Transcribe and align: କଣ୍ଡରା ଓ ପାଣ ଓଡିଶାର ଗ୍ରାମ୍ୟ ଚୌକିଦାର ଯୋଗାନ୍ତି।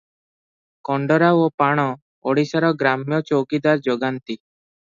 କଣ୍ଡରା 0.89 1.27
ଓ 1.41 1.43
ପାଣ 1.63 1.85
ଓଡିଶାର 2.31 2.73
ଗ୍ରାମ୍ୟ 2.81 3.23
ଚୌକିଦାର 3.31 3.87
ଯୋଗାନ୍ତି। 3.91 4.41